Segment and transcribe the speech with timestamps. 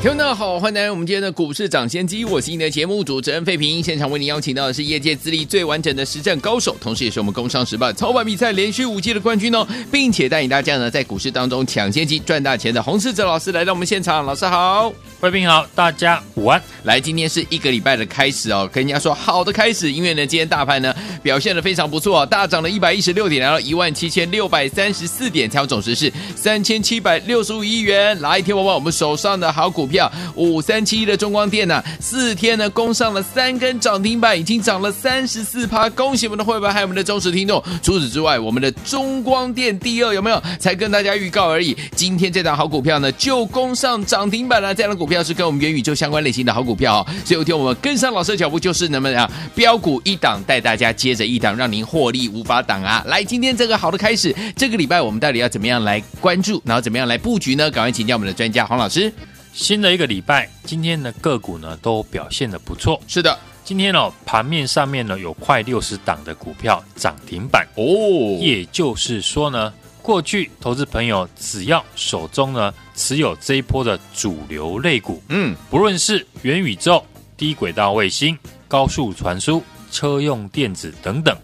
[0.00, 3.82] 听众大家好，欢迎来到我们今天的股市抢先机，我是你的节目主持人费平。
[3.82, 14.90] 现场为您邀请到的是业界资历最完整的实战高手，同时也是我们工商时报操盘比赛连续五季的冠军哦，并且带领大家呢在股市当中抢先机赚大钱的洪世哲老师来到我们现场，老师好。
[15.20, 16.62] 贵宾好，大家午安。
[16.84, 28.18] 来，今天是一个礼拜的开始哦，跟人家说好的开始，因为呢，今天大盘呢表现的非常不错，大涨了一百一十六点，来到一万七千六百三十四点，成交总值是三千七百六十五亿元。
[28.22, 37.62] 来，天宝宝，我们手上的好股票五三七一的中光电呢，四天呢攻上了三根涨停板，已经涨了三十四趴，恭喜我们的会员还有我们的忠实听众。
[37.82, 40.40] 除此之外，我们的中光电第二有没有？
[40.58, 41.76] 才跟大家预告而已。
[41.96, 53.02] 今天这档好股票呢就攻上涨停板了，这样的股票是跟我们元宇宙相关类型的好股票哦，所以有天我们跟上老师的脚步，就是能不能啊标股一档带大家接着一档，让您获利无法挡啊！
[53.08, 57.70] 来，今天这个好的开始，这个礼拜我们到底要怎么样来关注，然后怎么样来布局呢？
[57.70, 59.12] 赶快请教我们的专家黄老师。
[59.52, 63.00] 新的一个礼拜，今天的个股呢都表现的不错。
[63.06, 67.84] 是的，今天哦盘面上面呢有快六十档的股票涨停板哦，
[68.40, 69.72] 也就是说呢。
[70.02, 77.04] 过去投资朋友只要手中呢持有这一波的主流类股，嗯，不论是元宇宙、
[77.36, 79.62] 低轨道卫星、高速传输、
[79.92, 81.36] 车用电子等等，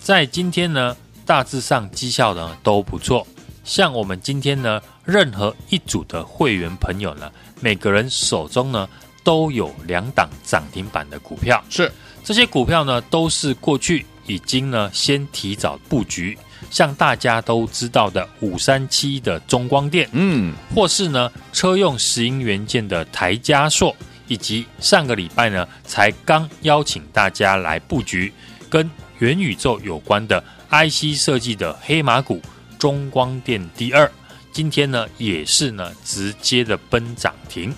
[0.00, 3.26] 在今天呢大致上绩效呢都不错。
[3.64, 8.88] 像我们今天呢任何一组的会员朋友呢，每个人手中呢
[9.22, 11.90] 都有两档涨停板的股票，是
[12.24, 16.36] 这些股票呢都是过去已经呢先提早布局。
[16.70, 23.94] 像大家都知道的五三七的中光电，嗯，或是呢车用石英元件的台嘉硕，
[24.28, 28.32] 以及上个礼拜呢才刚邀请大家来布局
[28.70, 28.88] 跟
[29.18, 32.40] 元宇宙有关的 IC 设计的黑马股
[32.82, 34.10] 中光电第二，
[34.50, 37.72] 今天呢也是呢直接的奔涨停。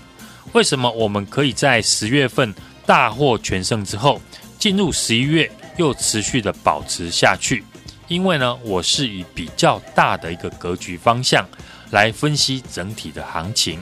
[0.55, 2.55] 为什么我们可以在十月份
[2.87, 4.19] 大获全胜之后，
[4.59, 7.63] 进入十一月又持续的保持下去？
[8.09, 11.47] 因为呢，我是以比较大的一个格局方向
[11.91, 13.79] 来分析整体的行情，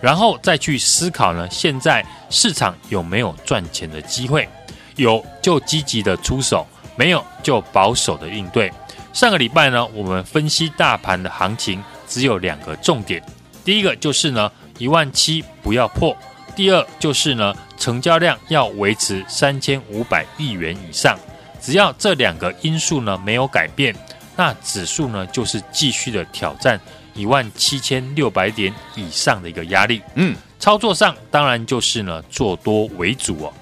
[0.00, 4.48] 然后再去思考呢，现在市场有没有赚钱的机会？
[4.96, 6.66] 有就积极的出手，
[6.96, 8.72] 没有就保守的应对。
[9.12, 13.22] 上个礼拜呢，我们分析大盘的行情只有两个重点，
[13.62, 16.16] 第一个就是呢，一万七不要破；
[16.56, 21.18] 第二就是呢，成交量要维持三千五百亿元以上。
[21.60, 23.94] 只要这两个因素呢没有改变，
[24.34, 26.80] 那指数呢就是继续的挑战
[27.14, 30.02] 一万七千六百点以上的一个压力。
[30.14, 33.52] 嗯，操作上当然就是呢做多为主哦，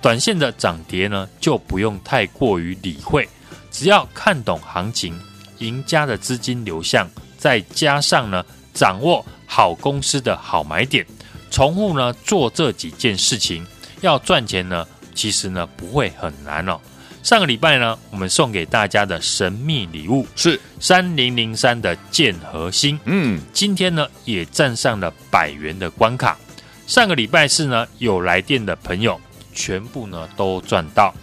[0.00, 3.28] 短线的涨跌呢就不用太过于理会，
[3.78, 5.16] 只要看懂行情，
[5.58, 8.44] 赢家的资金流向，再加上呢
[8.74, 11.06] 掌握好公司的好买点，
[11.48, 13.64] 重复呢做这几件事情，
[14.00, 14.84] 要赚钱呢
[15.14, 16.80] 其实呢不会很难哦。
[17.22, 26.36] 上个礼拜呢，我们送给大家的神秘礼物是三零零三的剑和心，嗯，今天呢也站上了百元的关卡。
[26.88, 29.20] 上个礼拜四呢，有来电的朋友
[29.54, 31.14] 全部呢都赚到。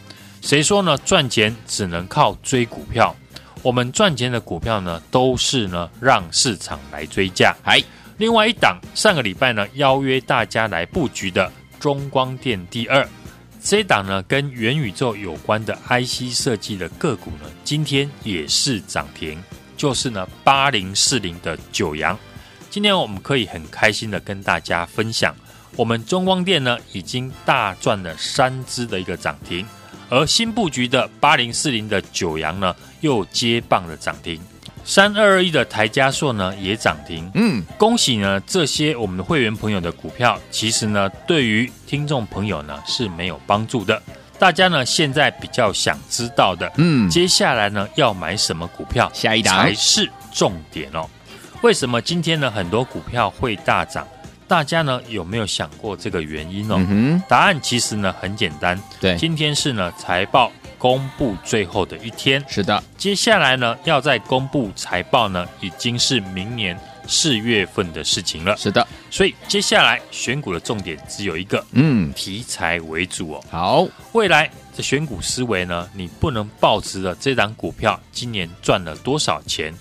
[0.46, 3.16] 谁说呢赚钱只能靠追股票？
[3.64, 7.56] 我们赚钱的股票呢都是呢让市场来追价。
[7.64, 7.84] 还
[8.18, 13.10] 另外一档，上个礼拜呢邀约大家来布局的中光电第二。
[13.60, 19.44] 这档呢，跟元宇宙有关的 IC 设计的个股呢，今天也是涨停，
[19.76, 22.16] 就是呢八零四零的九阳。
[22.70, 25.36] 今天我们可以很开心的跟大家分享，
[25.76, 29.66] 我们中光电呢已经大赚了三只的一个涨停，
[30.10, 34.40] 而新布局的八零四零的九阳呢又接棒了涨停。
[34.84, 44.00] 三二二一的台加硕呢也涨停，嗯，恭喜呢这些我们的会员朋友的股票，其实呢对于听众朋友呢是没有帮助的。
[44.38, 51.10] 大家呢现在比较想知道的，嗯，接下来呢要买什么股票，下一档才是重点哦。
[51.62, 54.08] 为什么今天呢很多股票会大涨？
[54.48, 56.76] 大家呢有没有想过这个原因哦？
[56.90, 60.52] 嗯，答案其实呢很简单，对，今天是呢财报。
[60.78, 62.84] 公布最后的一天，是的。
[62.96, 66.78] 接下来呢，要再公布财报呢，已经是明年
[67.08, 68.56] 四月份的事情了。
[68.56, 73.44] 是的，所以接下来选股的重点只有一个，嗯，题材为主哦。
[73.50, 79.74] 好，未来的选股思维呢，你不能抱持了这档股票今年赚了多少钱，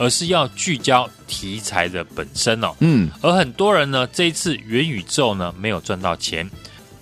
[0.00, 2.74] 而是要聚焦题材的本身哦。
[2.80, 6.50] 嗯，而很多人呢，这一次元宇宙呢没有赚到钱，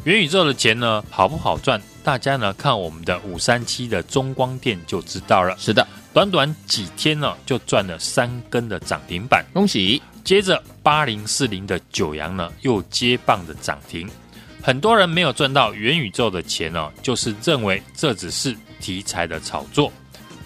[0.03, 1.81] 元宇宙的钱呢好不好赚？
[2.03, 5.57] 大家呢看我们的五三七的中光电就知道了。
[5.59, 10.03] 是的，短短几天呢就赚了三根的涨停板，恭喜！
[10.25, 14.11] 接着八零四零的九阳呢又接棒的涨停。
[14.61, 19.93] 很多人没有赚到元宇宙的钱呢，就是认为这只是题材的炒作。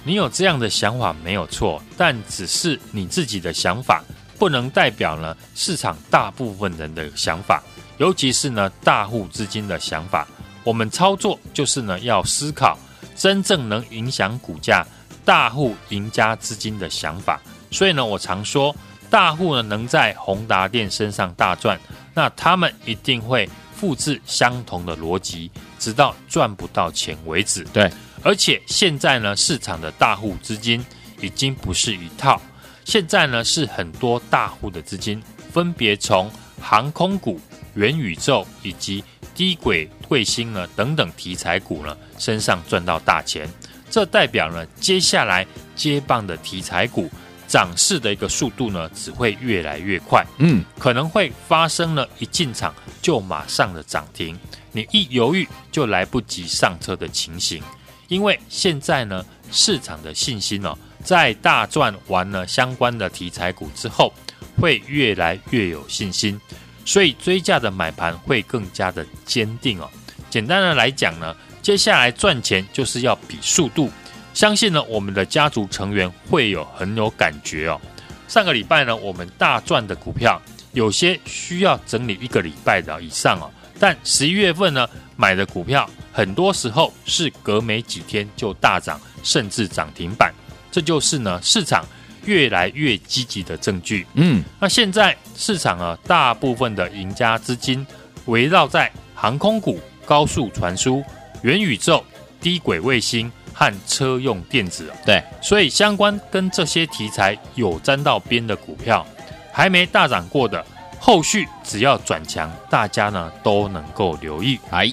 [0.04, 4.02] 你有这样的想法没有错，但只是你自己的想法，
[4.38, 7.62] 不能代表呢市场大部分人的想法，
[7.98, 10.26] 尤其是呢大户资金的想法。
[10.64, 12.78] 我们操作就是呢，要思考
[13.16, 14.86] 真正能影响股价、
[15.24, 17.40] 大户赢家资金的想法。
[17.70, 18.74] 所以呢，我常说，
[19.10, 21.80] 大户呢能在宏达电身上大赚，
[22.14, 27.64] 那他们一定会复制相同的逻辑，直到赚不到钱为止。
[27.72, 27.90] 对，
[28.22, 30.84] 而且现在呢，市场的大户资金
[31.20, 32.40] 已经不是一套，
[32.84, 35.22] 现在呢是很多大户的资金
[35.52, 36.30] 分别从
[36.60, 37.40] 航空股、
[37.74, 39.02] 元宇宙以及
[39.34, 43.48] 低轨卫星呢等等题材股呢身上赚到大钱，
[43.90, 47.10] 这代表呢接下来接棒的题材股
[47.48, 54.38] 涨势的一个速度呢只会越来越快，嗯，可能会发生了一进场就马上的涨停，
[54.70, 57.62] 你一犹豫就来不及上车的情形，
[58.08, 64.12] 因为现在呢市场的信心哦，在大赚完了相关的题材股之后，
[64.60, 66.40] 会越来越有信心。
[66.84, 69.88] 所以追价的买盘会更加的坚定哦。
[70.28, 73.90] 简单的来讲呢，接下来赚钱就是要比速度。
[74.34, 77.80] 相信呢，我们的家族成员会有很有感觉哦。
[78.26, 80.40] 上个礼拜呢，我们大赚的股票
[80.72, 83.46] 有些需要整理一个礼拜的以上哦。
[83.82, 90.32] 但十一月份呢，买的股票很多时候是隔没几天就大涨，甚至涨停板。
[90.70, 91.84] 这就是呢市场。
[92.24, 94.06] 越来越积极的证据。
[94.14, 97.84] 嗯，那现在市场啊，大部分的赢家资金
[98.26, 101.02] 围绕在航空股、高速传输、
[101.42, 102.04] 元宇宙、
[102.40, 104.88] 低轨卫星和车用电子。
[105.04, 109.04] 对，所以相关跟这些题材有沾到边的股票，
[109.52, 110.64] 还没大涨过的，
[111.04, 114.58] 后续只要转强，大家呢都能够留意。
[114.70, 114.90] 哎。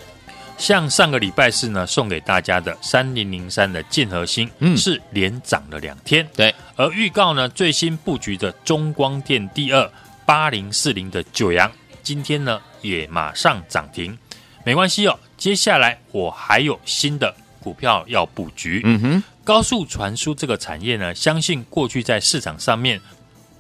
[0.57, 6.27] 像上个礼拜四呢，送给大家的三零零三的建核心，嗯，是连涨了两天。
[6.35, 9.89] 对，而预告呢，最新布局的中光电第二
[10.25, 11.71] 八零四零的九阳，
[12.03, 14.17] 今天呢也马上涨停。
[14.65, 18.81] 没关系哦，接下来我还有新的股票要布局。
[18.83, 22.99] 嗯哼，高速传输这个产业呢，相信过去在市场上面，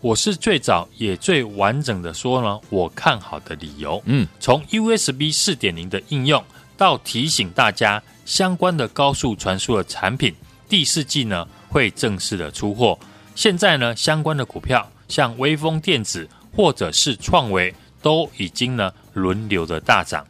[0.01, 4.01] 我是最早也最完整的说呢，我看好的理由。
[4.05, 6.43] 嗯，从 USB 四点零的应用。
[6.77, 10.33] 到提醒大家，相关的高速传输的产品，
[10.69, 12.97] 第四季呢会正式的出货。
[13.35, 20.25] 现在呢，相关的股票像微风电子或者是创维，都已经呢轮流的大涨。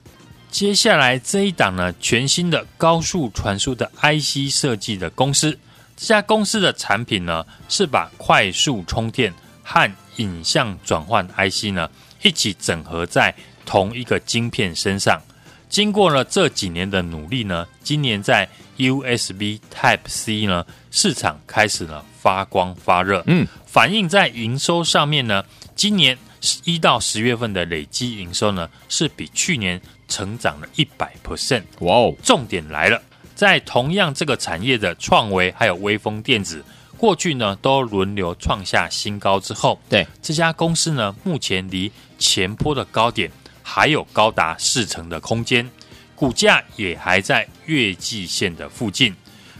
[0.49, 5.51] 接下来这一档呢，全新的高速传输的 IC 设计的公司，
[5.95, 9.31] 这家公司的产品呢是把快速充电
[9.71, 11.87] 和影像转换 IC 呢
[12.23, 13.33] 一起整合在
[13.67, 15.21] 同一个晶片身上。
[15.69, 26.17] 经过了这几年的努力呢，今年在 USB Type C 呢市场开始了发光发热，嗯，反映在营收上面呢，今年
[26.63, 32.15] 一到十月份的累积营收呢是比去年成长了一百 percent，哇哦！
[32.23, 32.99] 重点来了，
[33.35, 36.65] 在同样这个产业的创维还有微风电子，
[36.99, 43.31] 过去呢都轮流创下新高之后，对这家公司呢目前离前坡的高点。
[43.71, 45.69] 还有高达四成的空间，
[46.15, 49.15] 股价也还在月季线的附近。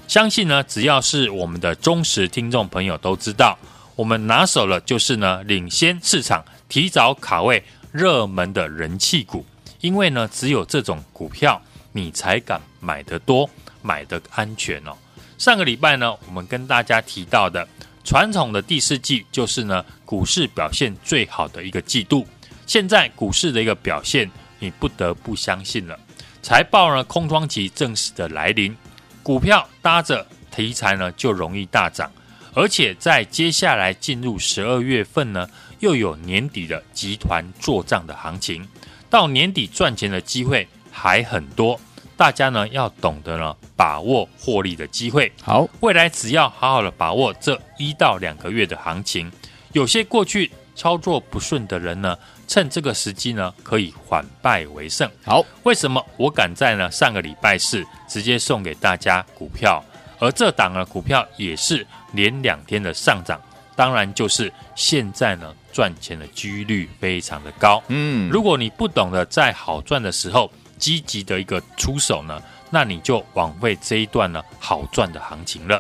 [0.08, 3.55] 相信呢，只要是我们的忠实听众朋友都知道，
[3.96, 9.46] 我们拿手了就是呢，领先市场，提早卡位热门的人气股。
[9.79, 13.48] 因为呢，只有这种股票，你才敢买得多，
[13.84, 14.98] 买得安全哦。
[15.39, 17.65] 上个礼拜呢，我们跟大家提到的
[18.03, 22.27] 传统的第四季，就是呢，股市表现最好的一个季度。
[22.67, 24.29] 现在股市的一个表现，
[24.60, 25.98] 你不得不相信了。
[26.41, 28.75] 财报呢，空窗期正式的来临，
[29.24, 32.12] 股票搭着题材呢，就容易大涨。
[32.53, 38.67] 而且在接下来进入十二月份呢，又有年底的集团做账的行情，
[39.10, 41.79] 到年底赚钱的机会还很多。
[42.19, 45.31] 大家呢要懂得呢把握获利的机会。
[45.41, 49.31] 好，未来只要好好的把握这一到两个月的行情，
[49.71, 50.51] 有些过去。
[50.75, 55.11] 操作不顺的人呢，趁这个时机呢，可以反败为胜。
[55.25, 59.83] 好，为什么我敢在呢上个礼拜四直接送给大家股票，
[60.19, 63.38] 而这档呢股票也是连两天的上涨？
[63.75, 67.83] 当然就是现在呢赚钱的几率非常的高。
[67.89, 70.49] 嗯，如果你不懂得在好赚的时候
[70.79, 75.79] 积极的一个出手呢，那你就枉费这一段呢好赚的行情了。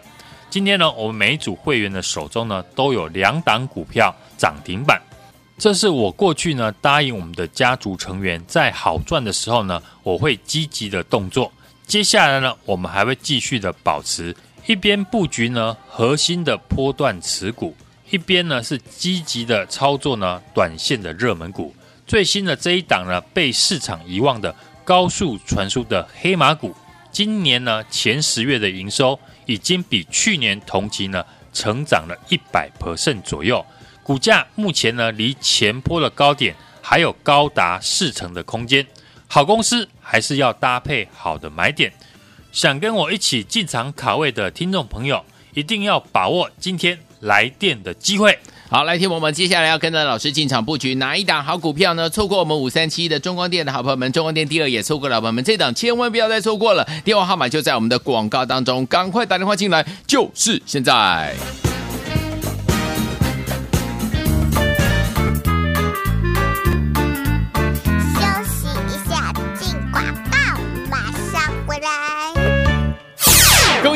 [0.49, 5.01] 今天呢，我们每一组会员的手中呢都有两档股票涨停板，
[5.57, 11.51] 这是我过去呢答应我们的家族成员，在好赚的时候呢，我会积极的动作。
[11.85, 17.75] 接下来呢，我们还会继续的保持一边布局呢核心的波段持股，
[18.09, 21.73] 一边呢是积极的操作呢短线的热门股。
[22.07, 24.55] 最新的这一档呢被市场遗忘的
[24.89, 26.75] 高速传输的黑马股，
[27.11, 29.19] 今年呢前十月的营收。
[29.45, 33.63] 已经比去年同期呢成长了一百 percent 左右，
[34.01, 38.83] 股价目前呢离前波的高点还有高达四成的空间。
[39.27, 41.93] 好公司还是要搭配好的买点。
[42.51, 48.39] 想跟我一起进场卡位的听众朋友，一定要把握今天来电的机会。
[48.71, 52.07] 好，来听我们接下来要跟着老师进场布局哪一档好股票呢？
[52.07, 56.87] 错过我们五三七的中光电的好朋友们，中光电第二也错过了，朋友们这档千万不要再错过了。
[57.03, 61.35] 电话号码就在我们的广告当中，赶快打电话进来，就是现在。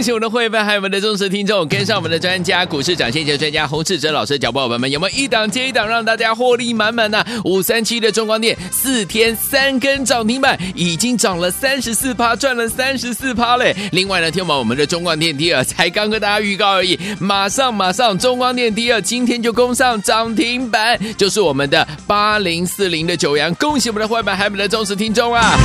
[0.03, 7.23] 恭喜我们的会员，还有我们的忠实听众，跟上我们的专家股市涨先机专家洪志哲老师脚步，伙伴们有没有一档接一档让大家获利满满呢？
[7.45, 13.73] 五三七的中光电四天三根涨停板，已经涨了三十四趴，赚了三十四趴嘞。
[13.93, 25.57] 另外呢，听完我们的中光电第二才刚跟大家预告而已，马上马上中光电第二今天就攻上涨停板，就是我们的八零四零的九阳，恭喜我们的会员，还有我们的忠实听众啊！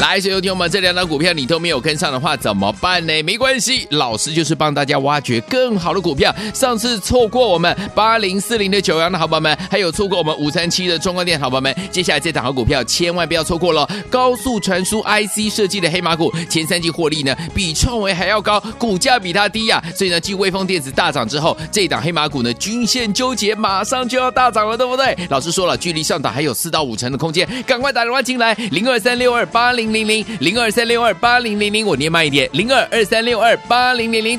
[0.00, 3.22] 来，所有听我们这两档股票你都没有跟上的话，怎么办呢？
[3.24, 3.81] 没关系。
[3.90, 6.34] 老师就是帮大家挖掘更好的股票。
[6.54, 13.88] 上次错过我们八零四零的九阳的好朋友们，还有错过我们五三七的中光电好朋友们，接下来这档好股票千万不要错过了。
[14.10, 19.90] 高速传输 IC 设计的黑马股，前三季获利呢比创维还要高，股价比它低呀、啊。
[19.94, 25.16] 所以呢，继威锋电子大涨之后，这档黑马股呢均线纠结，马上就要大涨了，对不对？
[25.28, 33.56] 老师说了，距离上档还有四到五成的空间，赶快打电话进来，零二三六二八零零零零二三六二八零零零，我念慢一点，零二二三六二。
[33.72, 34.38] 八零零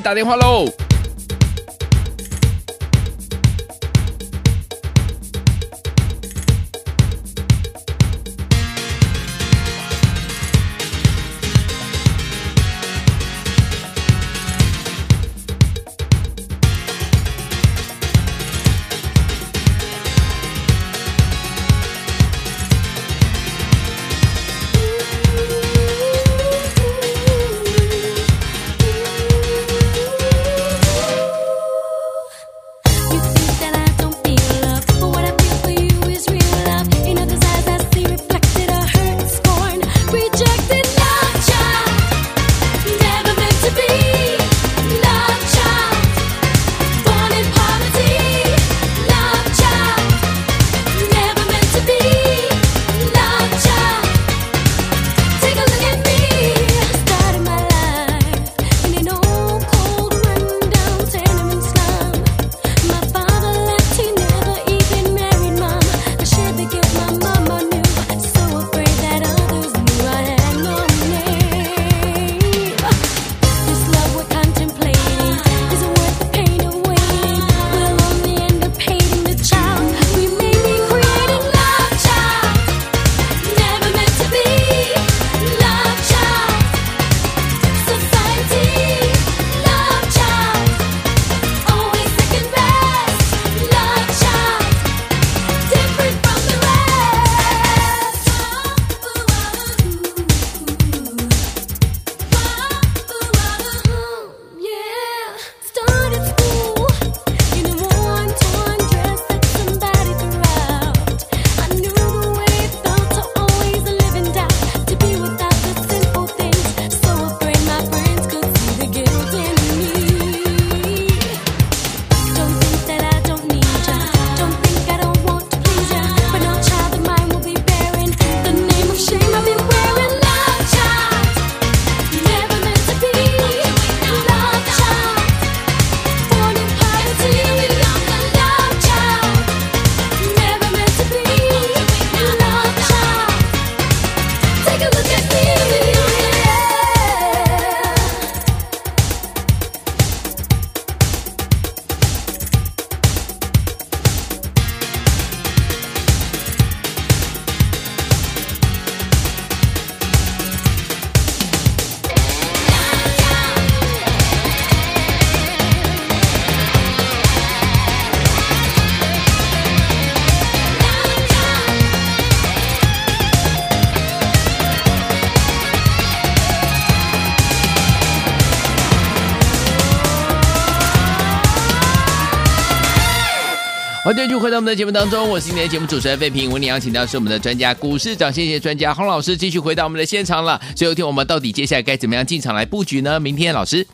[184.04, 186.50] 欢迎继续回到我们的节目当中，我是今天的节目主持人费平。
[186.50, 190.60] 为你邀请到是我们的专家股市涨跌专家洪老师，继续回到我们的现场了。
[190.76, 193.18] 最后一天，我们到底接下来该怎么样进场来布局呢？
[193.18, 193.86] 明天老师，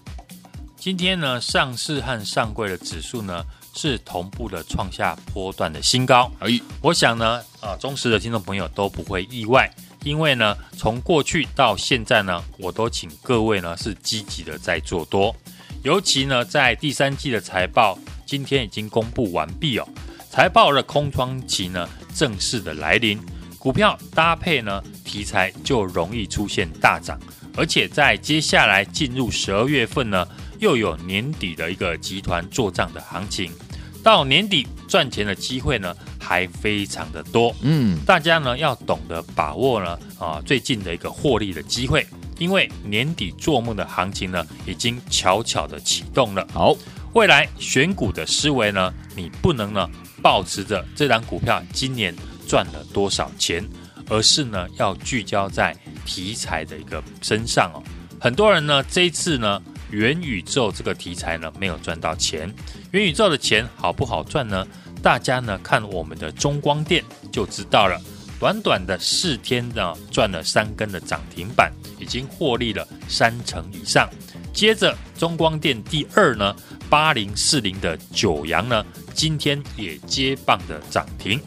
[0.76, 6.29] 今天呢，上市和上柜的指数呢是同步的创下波段的新高。
[6.40, 6.50] 而
[6.83, 15.33] 我想呢，啊，忠实的听众朋友都不会意外，因为呢，从过去到现在呢，我都请各位呢是积极的在做多，
[15.85, 17.97] 尤其呢在第三季的财报。
[18.31, 19.89] 今天已经公布完毕哦，
[20.31, 23.19] 财报的空窗期呢正式的来临，
[23.59, 27.19] 股票搭配呢题材就容易出现大涨，
[27.57, 30.25] 而且在接下来进入十二月份呢，
[30.61, 33.51] 又有年底的一个集团做账的行情，
[34.01, 42.07] 到年底赚钱的机会呢还非常的多，嗯，大家呢要懂得把握呢啊最近的一个获利的机会，
[42.39, 46.77] 因为年底做梦的行情呢已经悄悄的启动了，好。
[47.12, 49.88] 未来选股的思维呢，你不能呢
[50.23, 52.14] 抱持着这档股票今年
[52.47, 53.64] 赚了多少钱，
[54.09, 57.83] 而是呢要聚焦在题材的一个身上哦。
[58.21, 62.52] 很多人呢这一次呢元宇宙这个题材呢没有赚到钱，
[62.93, 64.64] 元宇宙的钱好不好赚呢？
[65.02, 67.02] 大家呢看我们的中光电
[67.33, 68.00] 就知道了。
[68.38, 74.09] 短短的四天呢赚了三根的涨停板，已经获利了三成以上。
[74.52, 76.54] 接着中光电第二呢。
[76.88, 81.40] 八零四零的九阳呢，今天也接棒的涨停。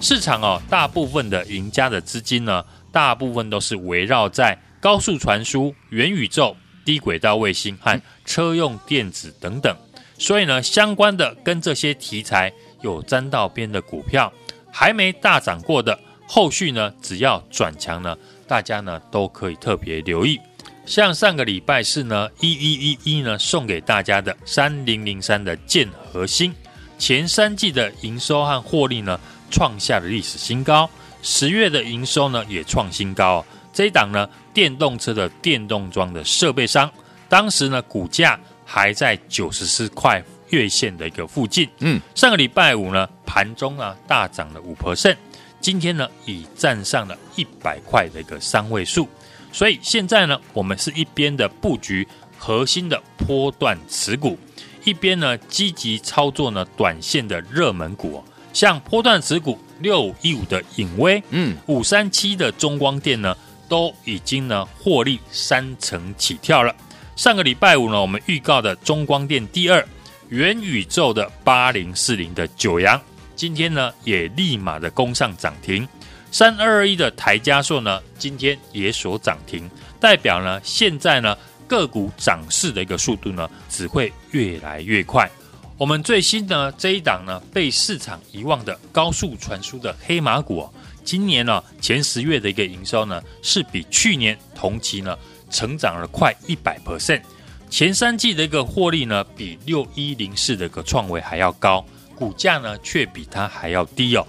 [0.00, 9.76] 市场哦，大部分的赢家的资金呢，大部分都是围绕在高速传输、元宇宙、低轨道卫星和车用电子等等。
[10.18, 12.50] 所以呢，相关的跟这些题材
[12.80, 14.32] 有沾到边的股票，
[14.72, 18.16] 还没大涨过的，后续呢，只要转强呢，
[18.48, 20.40] 大家呢都可以特别留意。
[20.86, 26.54] 像上个礼拜四呢，一一一一呢送给大家的三零零三的建和兴，
[26.96, 29.18] 前三季的营收和获利呢
[29.50, 30.88] 创下了历史新高，
[31.22, 33.44] 十月的营收呢也创新高。
[33.72, 36.88] 这一档呢电动车的电动装的设备商，
[37.28, 41.68] 当时呢股价还在九十四块月线的一个附近。
[41.80, 45.16] 嗯，上个礼拜五呢盘中啊大涨了五 percent，
[45.60, 49.08] 今天呢已站上了一百块的一个三位数。
[49.56, 54.38] 所以现在呢，我们是一边的布局核心的波段持股，
[54.84, 63.34] 一边呢积极操作呢短线的热门股，像波段持股六五一五的影威，嗯，五三七的中光电呢，
[63.66, 66.76] 都已经呢获利三成起跳了。
[67.16, 69.82] 上个礼拜五呢，我们预告的中光电第二
[70.28, 73.00] 元宇宙的八零四零的九阳，
[73.34, 75.88] 今天呢也立马的攻上涨停。
[76.30, 81.36] 三二二一的台加硕呢，今天也锁涨停，代表呢现在呢
[81.66, 85.30] 个股涨势的一个速度呢只会越来越快。
[85.78, 90.68] 我们最新的这一档呢被市场遗忘的高速传输的黑马股，
[91.04, 95.16] 今年呢前十月的一个营收呢是比去年同期呢
[95.50, 97.22] 成长了快一百 percent，
[97.70, 101.84] 前三季的一个获利呢比六一零四的一个创维还要高，
[102.14, 104.26] 股价呢却比它还要低哦。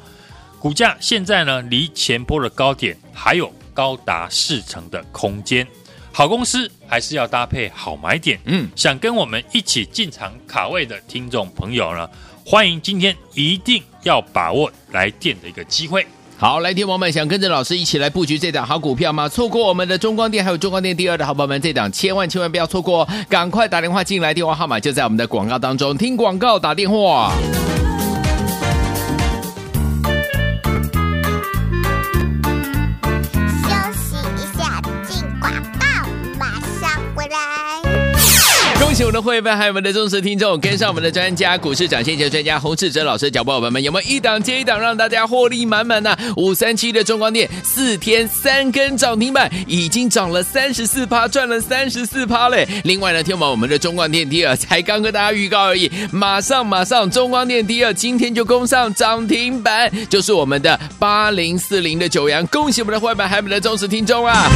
[0.67, 5.65] 股价现在呢，离前波的高点还有高达四成的空间。
[6.11, 8.37] 好公司还是要搭配好买点。
[8.43, 12.09] 嗯，想跟我们一起进场卡位的听众朋友呢，
[12.45, 16.05] 欢迎今天一定要把握来电的一个机会。
[16.37, 19.29] 好，来电王们想跟着老师一起来布局这档好股票吗？
[19.29, 23.09] 错过我们的中光电还有中光电第二的好朋友们，这档千万千万不要错过哦！
[23.29, 27.31] 赶快打电话进来，电话号码就在我们的广告当中，听广告打电话。
[38.97, 46.17] 谢我们的会员还有我们的忠实听众跟上我们的专家股市涨跌幅专家洪士哲老师脚步，伙伴们有没有一档接一档让大家获利满满呢？
[46.35, 52.67] 五三七的中光电四天三根涨停板，已经涨了三十四趴，赚了三十四趴嘞。
[52.85, 64.49] 另外呢，听完我们的中光电第二才刚跟大家预告而已，马上马上中光电第二今天就攻上涨停板，就是我们的八零四零的九阳，恭喜我们的会员还有我们的忠实听众啊！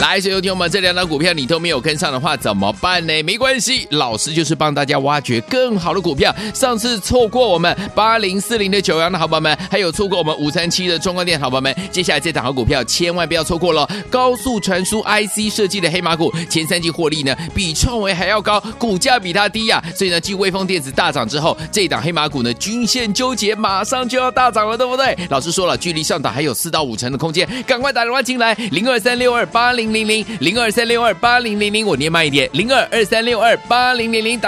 [0.00, 3.22] 来，所有听我们这两档股票你都没有跟上的话怎么办呢？
[3.22, 3.83] 没关系。
[3.90, 6.34] 老师就是帮大家挖掘更好的股票。
[6.52, 13.88] 上次错过我们八零四零的九阳的好朋友们，还有错过我们五三七的中光电好朋友们，接下来这档好股票千万不要错过了。
[14.10, 25.16] 高速传输 IC 设计的黑马股，前三季获利呢比创维还要高，股价比它低呀、所以呢，继威锋电子大涨之后，这档黑马股呢均线纠结，马上就要大涨了，对不对？
[25.28, 34.40] 老师说了，距离上档还有四到五成的空间，赶快打电话进来，零二三六二八零零零零二三六二八零零零，我念慢一点，零二二三六二八零零零，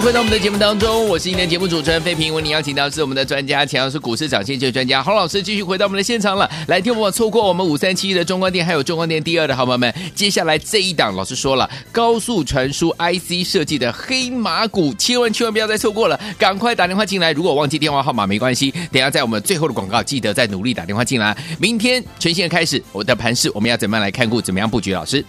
[0.00, 6.48] 回到我们的节目当中，我是今天节目主持人费平，为您邀请到是我们的专家，强势是股市涨先机专家洪老师，继续回到我们的现场了。
[6.68, 17.32] 来，听我们错过我们五三七一的中光电，还有中光电第二的好朋友们，接下来这一档，老师说了，高速传输 IC 设计的黑马股，千万千万不要再错过了，赶快打电话进来。
[17.32, 21.36] 如果忘记电话号码没关系，等下在我们最后的广告，记得再努力打电话进来。
[21.58, 24.94] 明天全线开始，我的盘势我们要怎么样来看顾，怎么样布局？
[24.94, 25.24] 老师。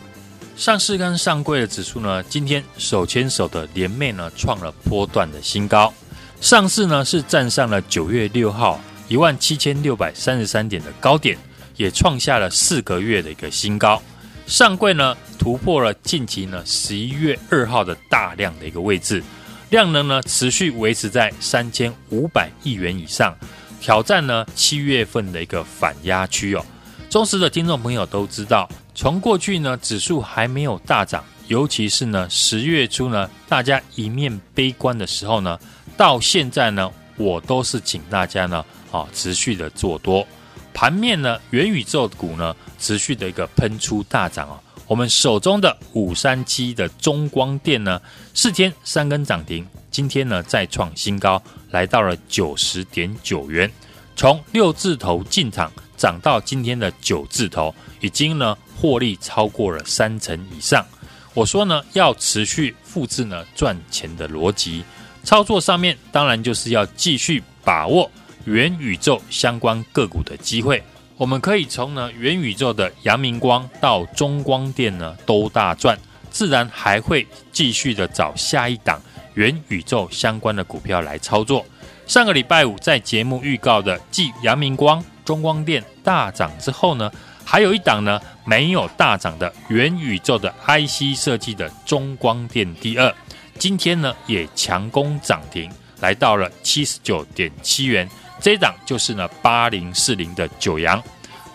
[0.60, 5.94] 上市跟上柜的指数呢，今天手牵手的联袂呢创了波段的新高。
[6.42, 11.38] 上市呢是站上了九月六号一万七千六百三十三点的高点，
[11.78, 14.04] 也创下了四个月的一个新高。
[14.48, 19.24] 上柜呢突破了近期呢十一月二号的大量的一个位置，
[19.70, 23.34] 量能呢持续维持在三千五百亿元以上，
[23.80, 26.66] 挑战呢七月份的一个反压区哦。
[27.10, 28.70] 忠实的听众朋友都知道。
[28.94, 35.58] 从过去呢，指数还没有大涨，尤其是呢十月初呢，大家一面悲观的时候呢，
[35.98, 40.26] 到现在呢，我都是请大家呢，啊，持续的做多。
[40.72, 44.62] 盘面呢，元宇宙股呢，持续的一个喷出大涨啊。
[44.86, 48.00] 我们手中的五三七的中光电呢，
[48.36, 51.42] 四天三根涨停，今天呢再创新高，
[51.72, 53.72] 来到了九十点九元，
[54.16, 58.58] 从六字头进场，涨到今天的九字头，已经呢。
[58.82, 60.86] 获利超过了三成以上，
[61.34, 64.86] 我说呢，要持续复制呢赚钱的逻辑，
[65.22, 68.10] 操作上面当然就是要继续把握
[68.46, 70.82] 元宇宙相关个股的机会。
[71.18, 76.00] 我们可以从呢元宇宙的阳明光到中光电呢都大赚，
[76.32, 79.02] 自然还会继续的找下一档
[79.34, 81.66] 元宇宙相关的股票来操作。
[82.08, 87.12] 上个礼拜五在节目预告的继阳明光、中光电大涨之后呢，
[87.46, 93.14] 还有一档呢，没有大涨的元宇宙的 IC 设计的中光电第二，
[93.60, 98.10] 今天呢也强攻涨停，来到了七十九点七元。
[98.42, 101.00] 这一档就是呢八零四零的九阳，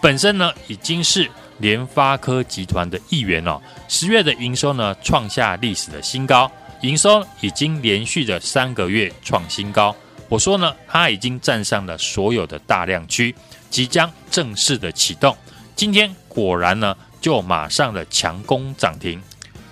[0.01, 3.61] 本身呢已经是联发科集团的一员哦。
[3.89, 6.49] 十月的营收呢创下历史的新高，
[6.83, 9.93] 营收已经连续的三个月创新高。
[10.29, 13.33] 我说呢，它已经站上了所有的大量区，
[13.75, 15.37] 即将正式的启动。
[15.75, 19.21] 今天果然呢，就马上的强攻涨停。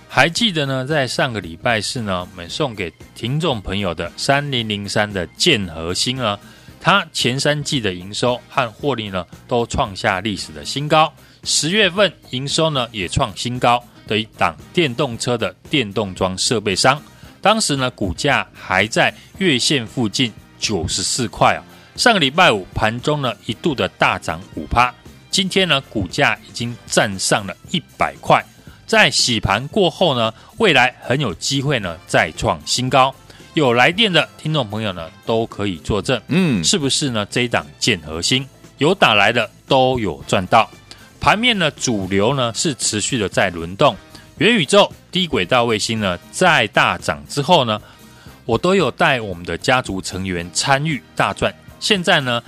[0.09, 6.37] 还记得呢，在上个礼拜四呢，我们送给听众朋友的三零零三的建和兴呢，
[6.81, 11.09] 它前三季的营收和获利呢，都创下历史的新高。
[11.45, 17.01] 十月份营收呢，也创新高的一档电动车的电动装设备商，
[17.41, 21.63] 当时呢，股价还在月线附近九十四块啊。
[21.95, 24.93] 上个礼拜五盘中呢，一度的大涨五趴。
[25.29, 28.43] 今天呢，股价已经站上了一百块，
[28.87, 33.13] 在洗盘过后呢，未来很有机会呢再创新高。
[33.53, 37.25] 有来电的听众朋友呢，都可以作证，嗯，是不是呢？
[37.29, 38.47] 这一档建核心
[38.79, 40.69] 有打来的都有赚到。
[41.19, 43.95] 盘面呢，主流呢是持续的在轮动，
[44.39, 47.79] 元宇宙、低轨道卫星呢在大涨之后呢，
[48.45, 51.53] 我都有带我们的家族成员参与大赚。
[51.83, 52.41] 现在呢，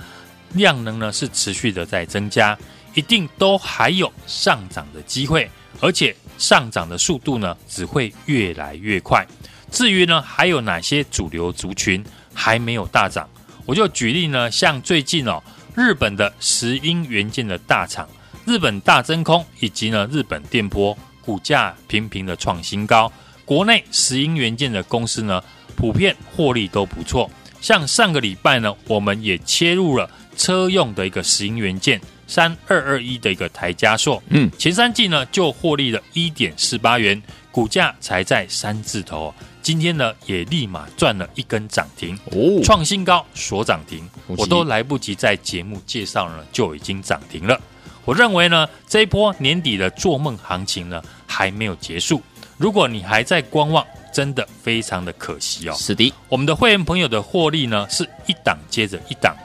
[0.54, 2.58] 量能呢是持续的在增加。
[2.94, 9.22] 一定都还有上涨的机会，而且上涨的速度呢只会越来越快。
[9.70, 13.28] 至于呢还有哪些主流族群还没有大涨，
[13.66, 15.42] 我就举例呢，像最近哦
[15.74, 18.08] 日本的石英元件的大厂
[18.46, 23.12] 日本大真空以及呢日本电波股价频频的创新高，
[23.44, 25.44] 国内石英元件的公司呢
[25.76, 27.30] 普遍获利都不错。
[27.66, 32.00] 像上个礼拜呢，我们也切入了车用的一个石英元件。
[32.28, 47.60] 三二二一的一个台加硕，嗯，前三季呢就获利了一点四八元，股价才在三字头，今天呢也立马赚了一根涨停，哦，创新高所涨停，我都来不及在节目介绍呢就已经涨停了。
[48.04, 52.22] 我认为呢这一波年底的做梦行情呢还没有结束，
[52.58, 53.84] 如果你还在观望，
[54.16, 55.74] 真的非常的可惜哦。
[55.74, 59.36] 是的，我们的会员朋友的获利呢是一档接着一档。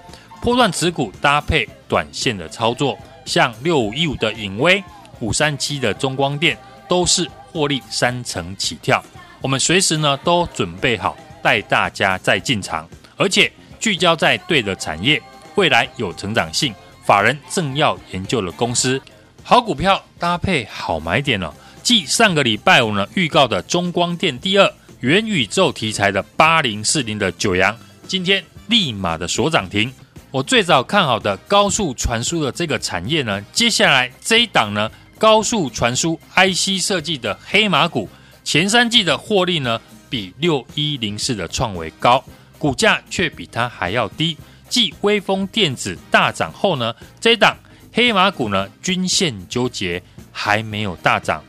[0.41, 4.81] 波段持股搭配短线的操作，像六五一五的影威、
[5.19, 6.57] 五三七的中光电，
[6.87, 9.03] 都是获利三成起跳。
[9.41, 15.21] 我们随时呢都准备好带大家再进场，而且聚焦在对的产业，
[15.55, 19.01] 未来有成长性，法人正要研究的公司，
[19.43, 21.53] 好股票搭配好买点了。
[21.83, 27.75] 继上个礼拜五呢预告的中光电第二元宇宙题材的八零四零的九阳，
[28.07, 29.91] 今天立马的锁涨停。
[30.29, 38.07] 我最早看好的高速传输的这个产业呢，接下来这一档呢，高速传输 IC 设计的黑马股，
[38.43, 42.23] 前三季的获利呢比六一零四的创维高，
[42.57, 44.37] 股价却比它还要低。
[44.69, 47.57] 继微风电子大涨后呢，这一档
[47.91, 51.43] 黑马股呢均线纠结，还没有大涨，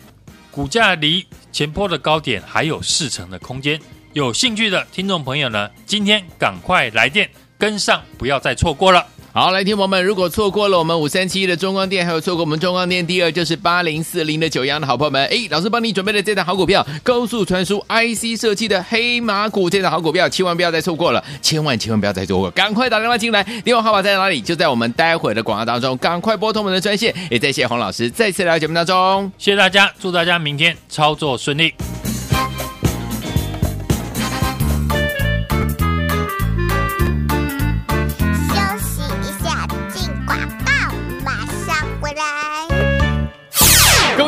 [0.53, 3.81] 股价离前坡的高点还有四成的空间。
[4.13, 9.07] 有兴趣的听众朋友呢，今天赶快来电跟上，不要再错过了。
[9.35, 24.39] 好，来听朋友们，如果错过了我们五三七一的中光电，还有错过我们中光电第二就是八零四零的九阳的好朋友们，哎，老师帮你准备的这档好股票，高速传输 IC 设计的黑马股，这档好股票千万不要再错过了，千万千万不要再错过，赶快打电话进来，电话号码在哪里？
[24.39, 27.15] 就在我们待会的广告当中，赶快拨通我们的专线。
[27.31, 31.73] 也再谢洪老师再次来到节目当中，谢谢大家，祝大家明天操作顺利。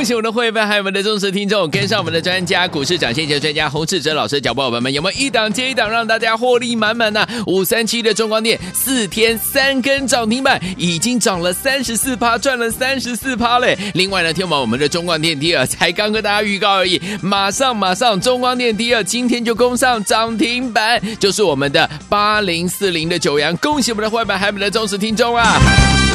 [0.04, 7.26] 恭喜我们的会员，还有我们的忠实听众，跟上我们的专家股市涨先机专家洪志哲老师的脚步，伙伴们有没有一档接一档让大家获利满满呢？
[7.46, 13.78] 五三七的中光电四天三根涨停板，已经涨了三十四趴，赚了三十四趴嘞。
[13.94, 25.58] 另外呢，听完我们的中光电第二才刚跟大家预告而已，马上马上中光电第二今天就攻上涨停板，就是我们的八零四零的九阳，恭喜我们的会员，还有我们的忠实听众啊！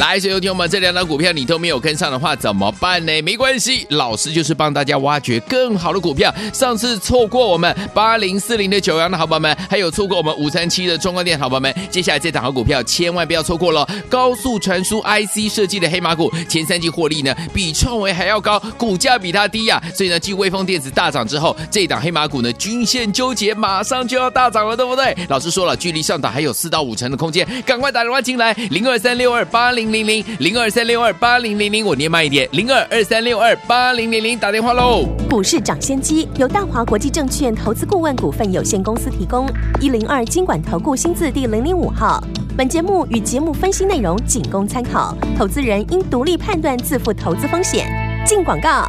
[0.00, 3.20] 来，所有听我们这两档股票你都没有跟上的话，怎么办呢？
[3.20, 3.86] 没关系。
[3.90, 6.34] 老师就是帮大家挖掘更好的股票。
[6.54, 13.86] 上次错过我们八零四零的九阳的好朋友们，还有错过我们五三七的中光电好朋友们，接下来这档好股票千万不要错过了。
[14.08, 25.14] 高速传输 IC 设计的黑马股，前三季获利呢比创维还要高，股价比它低呀、所以呢，继威风电子大涨之后，这档黑马股呢均线纠结，马上就要大涨了，对不对？
[25.28, 35.06] 老师说了，距离上档还有四到五成的空间，赶快打电话进来，零二三六二八零零零零二三六二八零零零，我念慢一点，零二二三六二八零零零打电话喽！
[35.28, 39.48] 股市涨先机由大华国际证券投资顾问股份有限公司提供，
[39.80, 42.22] 一零二经管投顾新字第零零五号。
[42.56, 47.88] 本节目与节目分析内容仅供参考，投资人应独立判断，自负投资风险。
[48.26, 48.86] 进广告。